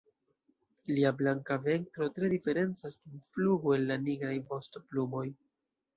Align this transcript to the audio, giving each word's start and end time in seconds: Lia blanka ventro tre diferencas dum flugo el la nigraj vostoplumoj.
Lia 0.93 1.11
blanka 1.19 1.57
ventro 1.67 2.09
tre 2.15 2.31
diferencas 2.33 2.99
dum 3.03 3.21
flugo 3.35 3.77
el 3.79 3.87
la 3.93 3.99
nigraj 4.07 4.37
vostoplumoj. 4.55 5.27